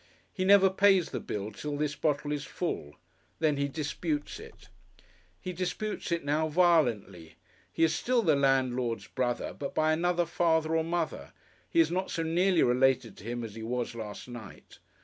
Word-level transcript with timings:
He 0.33 0.43
never 0.45 0.71
pays 0.71 1.11
the 1.11 1.19
bill 1.19 1.51
till 1.51 1.77
this 1.77 1.95
bottle 1.95 2.31
is 2.31 2.43
full. 2.43 2.95
Then 3.37 3.57
he 3.57 3.67
disputes 3.67 4.39
it. 4.39 4.69
He 5.39 5.53
disputes 5.53 6.11
it 6.11 6.25
now, 6.25 6.47
violently. 6.47 7.35
He 7.71 7.83
is 7.83 7.93
still 7.93 8.23
the 8.23 8.35
landlord's 8.35 9.05
brother, 9.05 9.53
but 9.53 9.75
by 9.75 9.93
another 9.93 10.25
father 10.25 10.75
or 10.75 10.83
mother. 10.83 11.33
He 11.69 11.79
is 11.79 11.91
not 11.91 12.09
so 12.09 12.23
nearly 12.23 12.63
related 12.63 13.15
to 13.17 13.25
him 13.25 13.43
as 13.43 13.53
he 13.53 13.61
was 13.61 13.93
last 13.93 14.27
night. 14.27 14.79